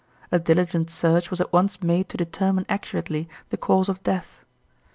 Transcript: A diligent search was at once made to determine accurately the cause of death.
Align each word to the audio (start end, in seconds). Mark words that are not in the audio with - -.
A 0.31 0.39
diligent 0.39 0.89
search 0.89 1.29
was 1.29 1.39
at 1.39 1.53
once 1.53 1.83
made 1.83 2.09
to 2.09 2.17
determine 2.17 2.65
accurately 2.67 3.29
the 3.51 3.55
cause 3.57 3.87
of 3.87 4.01
death. 4.01 4.39